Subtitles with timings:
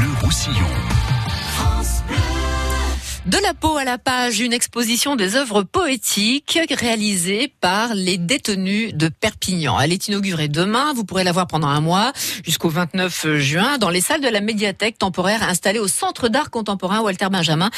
[0.00, 0.99] Bleu Roussillon.
[3.26, 8.94] De la peau à la page, une exposition des œuvres poétiques réalisées par les détenus
[8.94, 9.78] de Perpignan.
[9.78, 10.94] Elle est inaugurée demain.
[10.94, 12.14] Vous pourrez la voir pendant un mois
[12.46, 17.02] jusqu'au 29 juin dans les salles de la médiathèque temporaire installée au Centre d'art contemporain
[17.02, 17.68] Walter Benjamin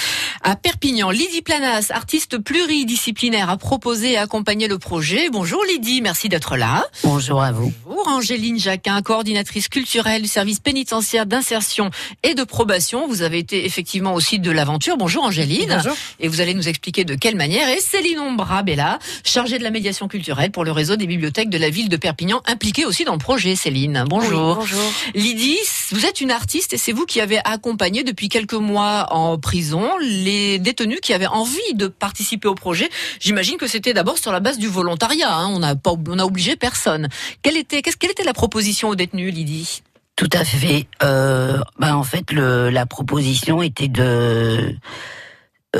[0.44, 1.10] à Perpignan.
[1.10, 5.28] Lydie Planas, artiste pluridisciplinaire, a proposé et accompagné le projet.
[5.28, 6.84] Bonjour Lydie, merci d'être là.
[7.02, 7.72] Bonjour à vous.
[7.84, 11.90] Bonjour Angéline Jacquin, coordinatrice culturelle du service pénitentiaire d'insertion
[12.22, 13.08] et de probation.
[13.08, 14.96] Vous avez été effectivement aussi de l'aventure.
[14.96, 15.31] Bonjour Angéline.
[15.76, 15.96] Bonjour.
[16.20, 17.68] Et vous allez nous expliquer de quelle manière.
[17.68, 21.58] Et Céline Ombra Bella, chargée de la médiation culturelle pour le réseau des bibliothèques de
[21.58, 23.56] la ville de Perpignan, impliquée aussi dans le projet.
[23.56, 24.50] Céline, bonjour.
[24.50, 24.92] Oui, bonjour.
[25.14, 25.58] Lydie,
[25.90, 29.88] vous êtes une artiste et c'est vous qui avez accompagné depuis quelques mois en prison
[30.00, 32.88] les détenus qui avaient envie de participer au projet.
[33.20, 35.32] J'imagine que c'était d'abord sur la base du volontariat.
[35.32, 35.48] Hein.
[35.52, 37.08] On n'a pas, on a obligé personne.
[37.42, 39.82] Quelle était, qu'est-ce, quelle était la proposition aux détenus, Lydie?
[40.16, 40.86] Tout à fait.
[41.02, 44.76] Euh, ben en fait, le, la proposition était de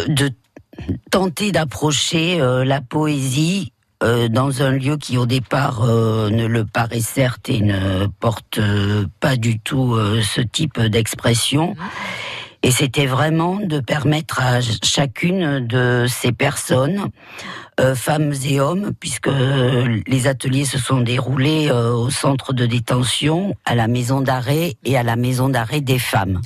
[0.08, 0.30] de
[1.10, 6.64] tenter d'approcher euh, la poésie euh, dans un lieu qui au départ euh, ne le
[6.64, 11.76] paraît certes et ne porte euh, pas du tout euh, ce type d'expression.
[12.64, 17.08] Et c'était vraiment de permettre à chacune de ces personnes,
[17.80, 19.30] euh, femmes et hommes, puisque
[20.06, 24.96] les ateliers se sont déroulés euh, au centre de détention, à la maison d'arrêt et
[24.96, 26.40] à la maison d'arrêt des femmes.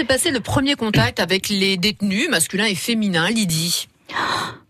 [0.00, 3.86] S'est passé le premier contact avec les détenus masculins et féminins, Lydie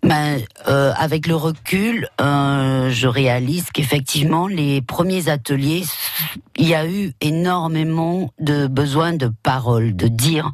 [0.03, 5.84] Ben, euh, avec le recul, euh, je réalise qu'effectivement, les premiers ateliers,
[6.56, 10.51] il y a eu énormément de besoin de parole, de dire.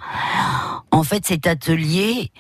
[0.91, 2.31] En fait, cet atelier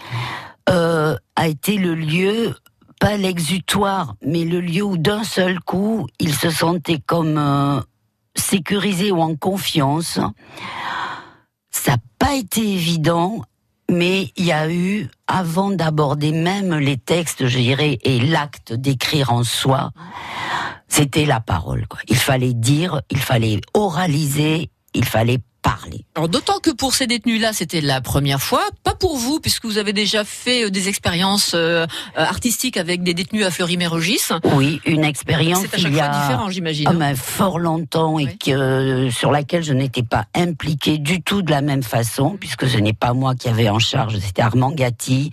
[0.68, 2.54] euh, a été le lieu,
[3.00, 7.82] pas l'exutoire, mais le lieu où d'un seul coup, ils se sentaient comme
[8.34, 10.20] sécurisés ou en confiance.
[12.26, 13.44] Pas été évident
[13.88, 19.32] mais il y a eu, avant d'aborder même les textes, je dirais, et l'acte d'écrire
[19.32, 19.92] en soi,
[20.88, 21.86] c'était la parole.
[21.86, 22.00] Quoi.
[22.08, 26.04] Il fallait dire, il fallait oraliser, il fallait parler.
[26.14, 29.78] Alors d'autant que pour ces détenus-là, c'était la première fois, pas pour vous, puisque vous
[29.78, 34.28] avez déjà fait euh, des expériences euh, artistiques avec des détenus à Fleury-Mérogis.
[34.54, 36.88] Oui, une expérience C'est à chaque il y fois a différent, j'imagine.
[36.92, 41.62] ben, fort longtemps et que sur laquelle je n'étais pas impliquée du tout de la
[41.62, 45.32] même façon, puisque ce n'est pas moi qui avais en charge, c'était Armand Gatti.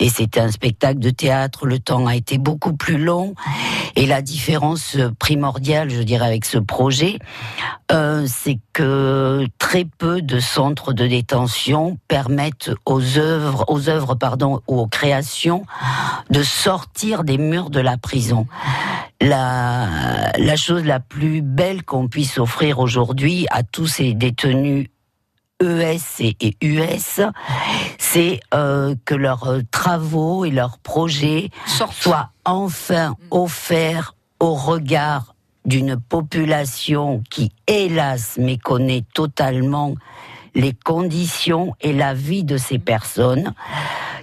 [0.00, 3.34] Et c'était un spectacle de théâtre, le temps a été beaucoup plus long.
[3.96, 7.18] Et la différence primordiale, je dirais, avec ce projet,
[7.92, 14.62] euh, c'est que très peu de centres de détention permettent aux œuvres, aux œuvres pardon,
[14.68, 15.66] ou aux créations
[16.30, 18.46] de sortir des murs de la prison.
[19.20, 24.86] La, la chose la plus belle qu'on puisse offrir aujourd'hui à tous ces détenus
[25.60, 27.20] ES et, US,
[27.98, 31.50] c'est euh, que leurs euh, travaux et leurs projets
[31.90, 35.34] soient enfin offerts au regard
[35.64, 39.94] d'une population qui, hélas, méconnaît totalement
[40.54, 43.52] les conditions et la vie de ces personnes,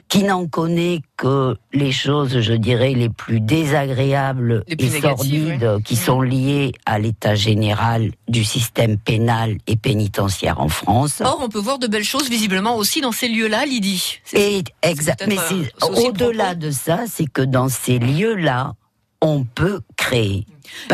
[0.10, 5.78] qui n'en connaît que les choses, je dirais, les plus désagréables Les plus et sordides
[5.84, 11.22] qui sont liées à l'état général du système pénal et pénitentiaire en France.
[11.24, 14.20] Or, on peut voir de belles choses visiblement aussi dans ces lieux-là, Lydie.
[14.34, 15.26] Et exact.
[15.28, 18.76] Mais euh, au-delà de ça, c'est que dans ces lieux-là,
[19.22, 20.46] on peut créer.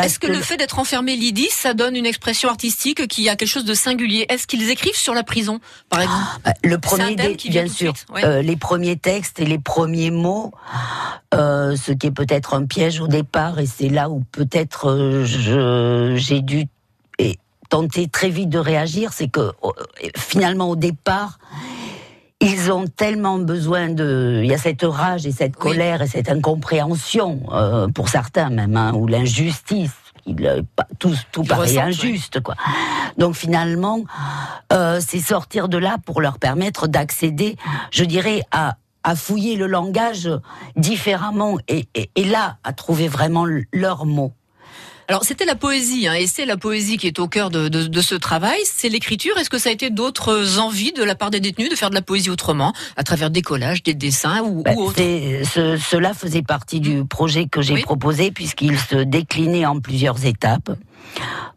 [0.01, 3.49] Est-ce que, le fait d'être enfermé, Lydie, ça donne une expression artistique qui a quelque
[3.49, 4.25] chose de singulier?
[4.29, 6.23] Est-ce qu'ils écrivent sur la prison, par exemple?
[6.47, 8.23] Euh, Le premier, qui bien sûr, suite, ouais.
[8.23, 10.51] euh, les premiers textes et les premiers mots,
[11.33, 16.15] euh, ce qui est peut-être un piège au départ, et c'est là où peut-être euh,
[16.15, 16.67] j'ai dû
[17.69, 19.51] tenter très vite de réagir, c'est que
[20.15, 21.39] finalement au départ,
[22.43, 25.71] ils ont tellement besoin de, il y a cette rage et cette Oui.
[25.71, 29.91] colère et cette incompréhension euh, pour certains même, hein, ou l'injustice.
[30.25, 30.61] Il, euh,
[30.99, 32.55] tout, tout paraît injuste, quoi.
[33.17, 33.99] Donc finalement,
[34.71, 37.57] euh, c'est sortir de là pour leur permettre d'accéder,
[37.91, 40.29] je dirais, à, à fouiller le langage
[40.77, 44.33] différemment et, et, et là, à trouver vraiment leurs mots.
[45.09, 47.87] Alors, c'était la poésie, hein, et c'est la poésie qui est au cœur de, de-
[47.87, 48.57] de ce travail.
[48.63, 49.37] C'est l'écriture.
[49.37, 51.95] Est-ce que ça a été d'autres envies de la part des détenus de faire de
[51.95, 56.13] la poésie autrement, à travers des collages, des dessins ou, Ben, ou autre ce- cela
[56.13, 57.81] faisait partie du projet que j'ai Oui.
[57.81, 60.71] proposé puisqu'il se déclinait en plusieurs étapes.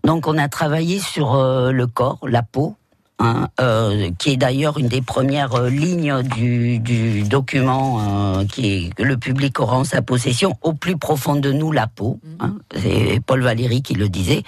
[0.05, 2.75] Donc on a travaillé sur euh, le corps, la peau,
[3.19, 8.67] hein, euh, qui est d'ailleurs une des premières euh, lignes du, du document euh, qui
[8.67, 10.57] est que le public aura en sa possession.
[10.63, 12.21] Au plus profond de nous, la peau.
[12.41, 12.57] hein.
[12.75, 14.43] c'est Paul Valéry qui le disait.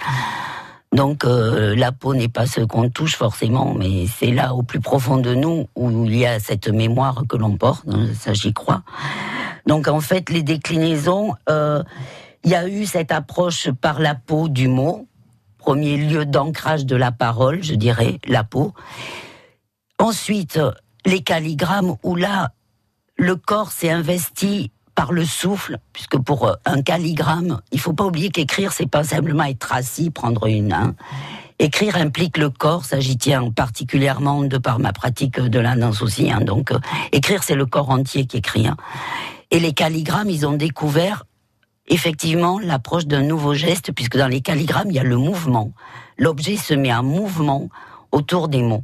[0.91, 5.17] Donc la peau n'est pas ce qu'on touche forcément, mais c'est là au plus profond
[5.17, 8.81] de nous où il y a cette mémoire que l'on porte, hein, ça j'y crois.
[9.67, 14.67] Donc en fait les déclinaisons, il y a eu cette approche par la peau du
[14.67, 15.05] mot,
[15.69, 18.73] premier lieu d'ancrage de la parole, je dirais, la peau.
[19.99, 20.59] Ensuite
[21.05, 22.53] les calligrammes où là
[23.17, 28.05] le corps s'est investi par le souffle, puisque pour euh, un calligramme, il faut pas
[28.05, 30.73] oublier qu'écrire, c'est pas simplement être assis, prendre une.
[30.73, 30.95] Hein.
[31.59, 36.01] Écrire implique le corps, ça j'y tiens particulièrement de par ma pratique de la danse
[36.01, 36.31] aussi.
[36.31, 36.41] Hein.
[36.41, 36.79] Donc, euh,
[37.11, 38.65] écrire, c'est le corps entier qui écrit.
[38.65, 38.75] Hein.
[39.51, 41.25] Et les calligrammes, ils ont découvert
[41.89, 45.71] effectivement l'approche d'un nouveau geste, puisque dans les calligrammes, il y a le mouvement.
[46.17, 47.69] L'objet se met en mouvement
[48.11, 48.83] autour des mots.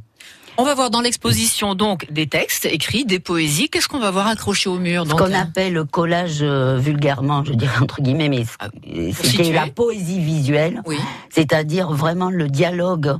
[0.58, 3.68] On va voir dans l'exposition donc des textes écrits, des poésies.
[3.68, 7.52] Qu'est-ce qu'on va voir accroché au mur Ce qu'on appelle le collage euh, vulgairement, je
[7.52, 8.68] dirais entre guillemets, mais ah,
[9.12, 10.96] c'était la poésie visuelle, oui.
[11.28, 13.18] c'est-à-dire vraiment le dialogue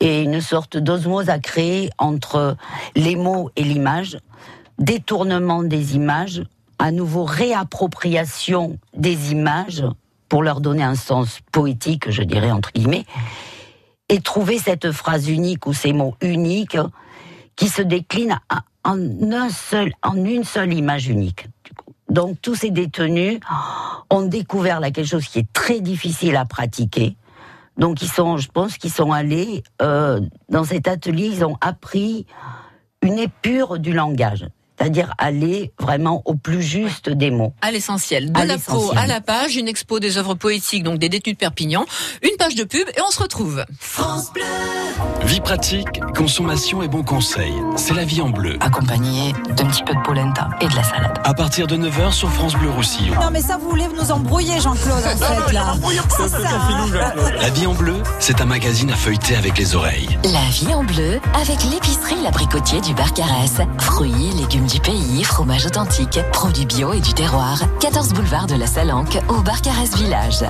[0.00, 2.56] et une sorte d'osmose à créer entre
[2.96, 4.16] les mots et l'image,
[4.78, 6.42] détournement des images,
[6.82, 9.84] à nouveau réappropriation des images
[10.28, 13.06] pour leur donner un sens poétique, je dirais entre guillemets
[14.08, 16.76] et trouver cette phrase unique ou ces mots uniques
[17.54, 18.40] qui se déclinent
[18.84, 21.46] en, un seul, en une seule image unique.
[22.08, 23.38] Donc tous ces détenus
[24.10, 27.16] ont découvert là quelque chose qui est très difficile à pratiquer.
[27.76, 32.26] Donc ils sont, je pense qu'ils sont allés euh, dans cet atelier, ils ont appris
[33.02, 34.48] une épure du langage
[34.82, 37.52] c'est-à-dire aller vraiment au plus juste des mots.
[37.62, 38.32] À l'essentiel.
[38.32, 41.38] De la peau à la page, une expo des œuvres poétiques, donc des détenus de
[41.38, 41.84] Perpignan,
[42.22, 43.64] une page de pub et on se retrouve.
[43.78, 44.42] France Bleu.
[45.24, 47.54] Vie pratique, consommation et bons conseils.
[47.76, 48.56] C'est la vie en bleu.
[48.60, 51.16] Accompagné d'un petit peu de polenta et de la salade.
[51.22, 53.14] À partir de 9h sur France Bleu Roussillon.
[53.20, 55.74] Non mais ça vous voulez nous embrouiller Jean-Claude en fait là.
[57.40, 60.18] La vie en bleu, c'est un magazine à feuilleter avec les oreilles.
[60.24, 63.60] La vie en bleu avec l'épicerie L'Abricotier du Barcarès.
[63.78, 67.60] Fruits, légumes du pays, fromage authentique, produits bio et du terroir.
[67.80, 70.44] 14 boulevard de la Salanque au Barcarès Village.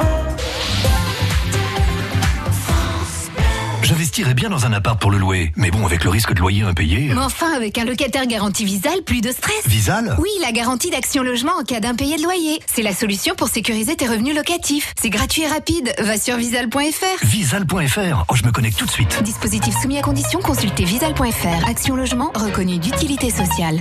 [3.82, 6.62] J'investirais bien dans un appart pour le louer, mais bon, avec le risque de loyer
[6.62, 7.10] impayé.
[7.12, 9.66] Mais enfin, avec un locataire garanti Visal, plus de stress.
[9.66, 10.16] Visal?
[10.20, 12.60] Oui, la garantie d'action logement en cas d'impayé de loyer.
[12.72, 14.94] C'est la solution pour sécuriser tes revenus locatifs.
[15.00, 15.92] C'est gratuit et rapide.
[15.98, 17.26] Va sur visal.fr.
[17.26, 18.24] Visal.fr.
[18.28, 19.20] Oh, je me connecte tout de suite.
[19.24, 21.68] Dispositif soumis à condition, consultez visal.fr.
[21.68, 23.80] Action logement reconnu d'utilité sociale.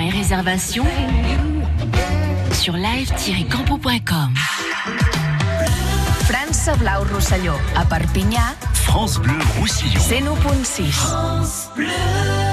[0.00, 0.86] et réservations
[2.52, 4.34] sur live-campo.com.
[6.24, 8.54] France Blau Rosselló, a Perpinyà.
[8.72, 10.00] France Bleu Roussillon.
[10.00, 10.90] 101.6.
[10.90, 12.49] France Bleu.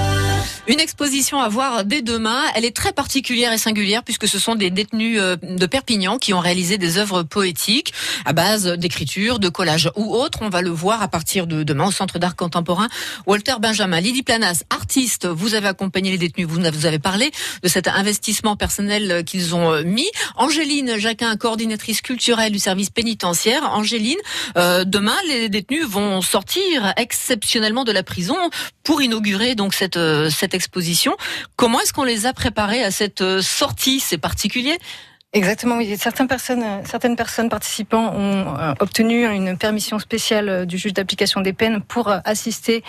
[0.69, 2.41] Une exposition à voir dès demain.
[2.53, 6.33] Elle est très particulière et singulière puisque ce sont des détenus euh, de Perpignan qui
[6.33, 7.93] ont réalisé des œuvres poétiques
[8.25, 10.39] à base d'écriture, de collage ou autre.
[10.41, 12.89] On va le voir à partir de demain au Centre d'art contemporain
[13.25, 14.01] Walter Benjamin.
[14.01, 17.31] Lydie Planas, artiste, vous avez accompagné les détenus, vous avez parlé
[17.63, 20.11] de cet investissement personnel qu'ils ont euh, mis.
[20.35, 23.71] Angéline Jacquin, coordinatrice culturelle du service pénitentiaire.
[23.71, 24.19] Angéline,
[24.57, 28.35] euh, demain les détenus vont sortir exceptionnellement de la prison
[28.83, 29.97] pour inaugurer donc cette
[30.29, 31.15] cette exposition.
[31.55, 34.77] Comment est-ce qu'on les a préparés à cette euh, sortie C'est particulier
[35.33, 35.95] Exactement, oui.
[35.97, 41.41] Certaines personnes, euh, certaines personnes participants ont euh, obtenu une permission spéciale du juge d'application
[41.41, 42.83] des peines pour assister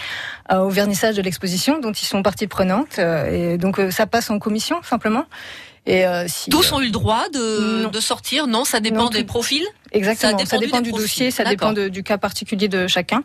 [0.52, 2.98] au vernissage de l'exposition, dont ils sont partie prenante.
[2.98, 5.26] Et donc ça passe en commission simplement.
[5.86, 6.04] Et
[6.50, 8.46] Tous ont eu le droit de, de sortir?
[8.46, 9.66] Non, ça dépend des profils?
[9.92, 13.22] Exactement, ça dépend, du, dossier, ça dépend du cas particulier de chacun.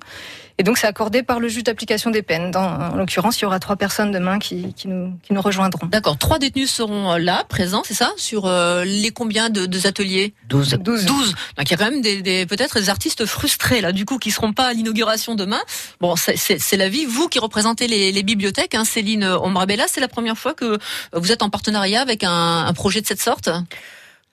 [0.60, 2.52] Et donc c'est accordé par le juge d'application des peines.
[2.52, 5.88] Dans, en l'occurrence, il y aura trois personnes demain qui, qui, nous, qui nous rejoindront.
[5.88, 8.12] D'accord, trois détenus seront euh, là, présents, c'est ça?
[8.18, 10.34] Sur euh, les combien de, de ateliers?
[10.50, 10.78] 12.
[10.80, 11.06] 12.
[11.06, 11.30] 12.
[11.30, 14.20] Donc il y a quand même des, des peut-être des artistes frustrés là, du coup,
[14.20, 15.62] qui seront pas à l'inauguration demain.
[16.00, 17.06] Bon, c'est la vie.
[17.06, 20.78] Vous qui représentez les, les bibliothèques, hein, Céline Ombrabella, c'est la première fois que
[21.14, 23.50] vous êtes en partenariat avec un, un projet de cette sorte?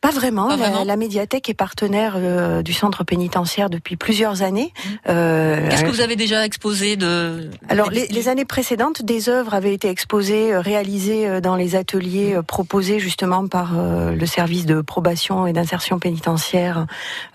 [0.00, 0.48] Pas vraiment.
[0.48, 4.72] Pas la, vraiment la médiathèque est partenaire euh, du centre pénitentiaire depuis plusieurs années.
[5.10, 9.52] Euh, Qu'est-ce que vous avez déjà exposé de Alors, les, les années précédentes, des œuvres
[9.52, 14.64] avaient été exposées, euh, réalisées euh, dans les ateliers euh, proposés justement par le service
[14.64, 16.86] de probation et d'insertion pénitentiaire,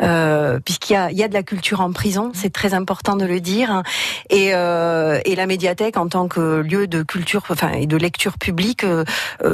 [0.02, 3.16] euh, puisqu'il y a, il y a de la culture en prison, c'est très important
[3.16, 3.84] de le dire.
[4.32, 8.40] Et, euh, et la médiathèque, en tant que lieu de culture, enfin et de lecture
[8.40, 8.84] publique,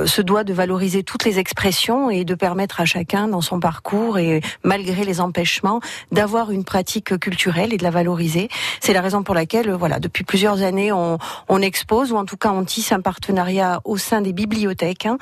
[0.05, 4.17] se doit de valoriser toutes les expressions et de permettre à chacun dans son parcours
[4.17, 5.81] et malgré les empêchements
[6.11, 8.49] d'avoir une pratique culturelle et de la valoriser.
[8.79, 11.17] C'est la raison pour laquelle, voilà, depuis plusieurs années, on,
[11.49, 15.05] on expose ou en tout cas on tisse un partenariat au sein des bibliothèques.
[15.05, 15.17] hein.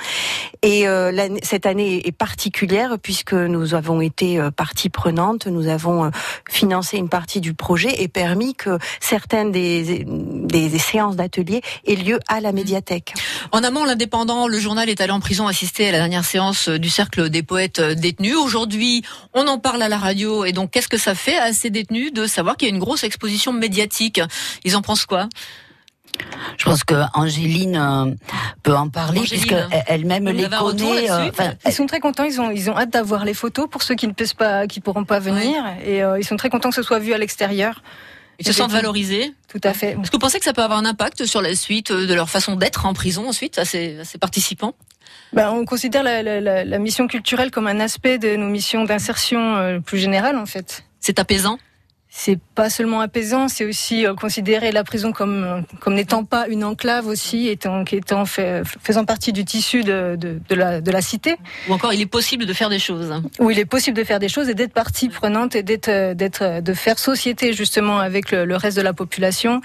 [0.61, 6.05] Et euh, cette année est particulière puisque nous avons été euh, partie prenante, nous avons
[6.05, 6.09] euh,
[6.49, 11.95] financé une partie du projet et permis que certaines des, des, des séances d'ateliers aient
[11.95, 13.13] lieu à la médiathèque.
[13.51, 16.89] En amont, l'indépendant, le journal est allé en prison assister à la dernière séance du
[16.89, 18.35] cercle des poètes euh, détenus.
[18.35, 19.03] Aujourd'hui,
[19.35, 20.45] on en parle à la radio.
[20.45, 22.79] Et donc, qu'est-ce que ça fait à ces détenus de savoir qu'il y a une
[22.79, 24.19] grosse exposition médiatique?
[24.63, 25.29] Ils en pensent quoi?
[26.57, 28.13] Je pense que Angéline euh,
[28.63, 31.09] peut en parler Angéline, puisque elle-même vous les connaît.
[31.11, 32.23] euh, enfin, Ils sont très contents.
[32.23, 34.79] Ils ont, ils ont hâte d'avoir les photos pour ceux qui ne peuvent pas, qui
[34.81, 35.63] pourront pas venir.
[35.85, 37.83] Et euh, ils sont très contents que ce soit vu à l'extérieur.
[38.39, 39.91] Ils se sentent valorisés Tout à fait.
[40.01, 42.29] Est-ce que vous pensez que ça peut avoir un impact sur la suite de leur
[42.29, 44.73] façon d'être en prison ensuite, à ces, à ces participants?
[45.33, 48.83] Ben, on considère la, la- la- la mission culturelle comme un aspect de nos missions
[48.83, 50.83] d'insertion euh, plus générale, en fait.
[50.99, 51.59] C'est apaisant?
[52.11, 56.47] C'est pas seulement apaisant, c'est aussi euh, considérer la prison comme euh, comme n'étant pas
[56.47, 60.89] une enclave aussi, étant étant fait, faisant partie du tissu de, de, de la de
[60.91, 61.35] la cité,
[61.67, 64.17] Ou encore, il est possible de faire des choses où il est possible de faire
[64.17, 68.43] des choses et d'être partie prenante et d'être d'être de faire société justement avec le,
[68.43, 69.61] le reste de la population.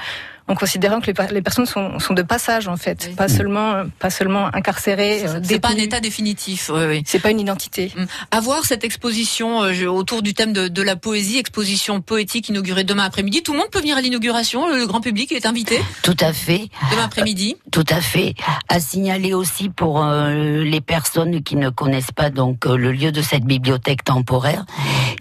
[0.46, 3.84] En considérant que les, les personnes sont, sont de passage en fait, pas seulement euh,
[3.98, 5.24] pas seulement incarcérées.
[5.26, 6.70] euh, C'est pas un état définitif.
[6.72, 7.02] Oui, oui.
[7.06, 7.92] C'est pas une identité.
[8.30, 13.04] Avoir cette exposition euh, autour du thème de, de la poésie, exposition poétique inaugurée demain
[13.04, 13.42] après-midi.
[13.42, 14.68] Tout le monde peut venir à l'inauguration.
[14.68, 16.68] Le grand public est invité Tout à fait.
[16.90, 17.56] demain après-midi.
[17.72, 18.34] Tout à fait.
[18.68, 23.12] À signaler aussi pour euh, les personnes qui ne connaissent pas donc euh, le lieu
[23.12, 24.66] de cette bibliothèque temporaire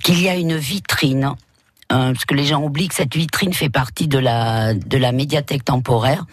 [0.04, 1.34] qu'il y a une vitrine.
[1.94, 5.12] Euh, parce que les gens oublient que cette vitrine fait partie de la de la
[5.12, 6.26] médiathèque temporaire,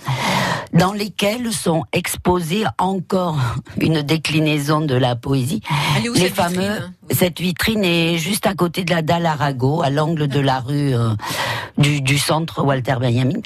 [0.72, 3.38] dans lesquelles sont exposées encore
[3.80, 5.60] une déclinaison de la poésie.
[5.96, 6.62] Elle est où, les cette fameux.
[6.62, 10.60] vitrine Cette vitrine est juste à côté de la dalle Arago, à l'angle de la
[10.60, 11.10] rue euh,
[11.76, 13.40] du, du centre Walter Benjamin.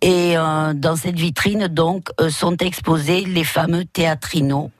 [0.00, 4.70] Et euh, dans cette vitrine, donc, euh, sont exposés les fameux théâtrinos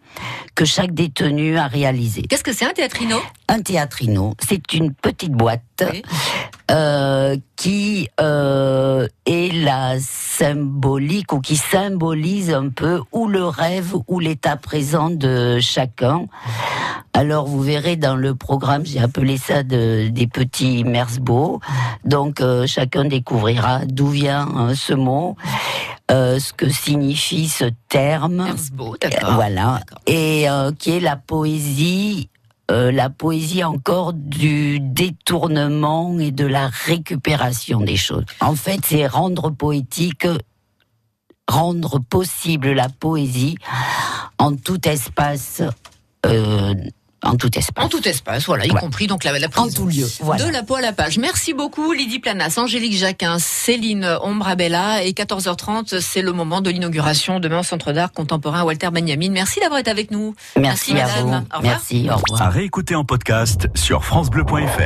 [0.55, 2.23] que chaque détenu a réalisé.
[2.23, 3.17] Qu'est-ce que c'est un théâtrino?
[3.49, 5.85] Un théâtrino, c'est une petite boîte
[6.71, 14.21] euh, qui euh, est la symbolique ou qui symbolise un peu ou le rêve ou
[14.21, 16.27] l'état présent de chacun.
[17.15, 21.61] Alors vous verrez dans le programme, j'ai appelé ça de- des petits Mersbeau.
[22.05, 25.37] Donc euh, chacun découvrira d'où vient euh, ce mot,
[26.11, 28.47] euh, ce que signifie ce terme.
[29.35, 29.81] Voilà.
[30.07, 32.29] Et euh, qui est la poésie
[32.71, 38.25] euh, la poésie encore du détournement et de la récupération des choses.
[38.41, 40.27] En fait, c'est rendre poétique,
[41.49, 43.57] rendre possible la poésie
[44.39, 45.61] en tout espace,
[47.23, 47.85] en tout espace.
[47.85, 48.81] En tout espace, voilà, y Ouais.
[48.81, 49.69] compris donc la, la prison.
[49.69, 50.45] En tout lieu, voilà.
[50.45, 51.19] De la peau à la page.
[51.19, 57.39] Merci beaucoup Lydie Planas, Angélique Jacquin, Céline Ombrabella et 14h30, c'est le moment de l'inauguration
[57.41, 59.31] demain au Centre d'art contemporain Walter Benjamin.
[59.31, 60.35] Merci d'avoir été avec nous.
[60.59, 61.21] Merci, à madame.
[61.21, 61.29] vous.
[61.29, 61.63] Au revoir.
[61.63, 62.43] Merci, au revoir.
[62.43, 64.83] À réécouter en podcast sur FranceBleu.fr.